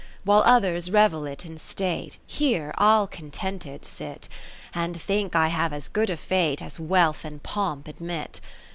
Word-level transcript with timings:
While 0.23 0.41
others 0.47 0.89
revel 0.89 1.27
it 1.27 1.45
in 1.45 1.59
State, 1.59 2.17
Here 2.25 2.73
I'll 2.79 3.05
contented 3.05 3.85
sit, 3.85 4.27
And 4.73 4.99
think 4.99 5.35
I 5.35 5.49
have 5.49 5.71
as 5.73 5.87
good 5.87 6.09
a 6.09 6.17
Fate 6.17 6.59
As 6.59 6.79
wealth 6.79 7.23
and 7.23 7.43
pomp 7.43 7.87
admit. 7.87 8.41